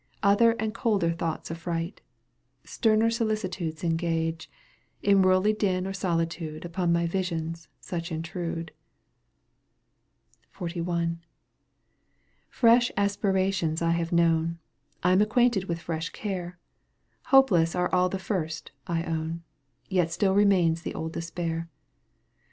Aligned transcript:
Other 0.23 0.53
and 0.53 0.73
colder 0.73 1.11
thoughts 1.11 1.51
afifright, 1.51 1.99
Sterner 2.63 3.11
solicitudes 3.11 3.83
engage, 3.83 4.49
In 5.03 5.21
worldly 5.21 5.53
din 5.53 5.85
or 5.85 5.93
solitude 5.93 6.65
Upon 6.65 6.91
my 6.91 7.05
visions 7.05 7.67
such 7.79 8.11
intrude. 8.11 8.71
ХЫ. 10.55 11.19
Fresh 12.49 12.91
aspirations 12.97 13.83
I 13.83 13.91
have 13.91 14.11
known, 14.11 14.57
I 15.03 15.11
am 15.11 15.21
acquainted 15.21 15.65
with 15.65 15.77
fresh 15.79 16.09
care, 16.09 16.57
Hopeless 17.25 17.75
are 17.75 17.93
all 17.93 18.09
the 18.09 18.17
first, 18.17 18.71
I 18.87 19.03
own, 19.03 19.43
Yet 19.87 20.11
still 20.11 20.33
remains 20.33 20.81
the 20.81 20.95
old 20.95 21.13
despair. 21.13 21.69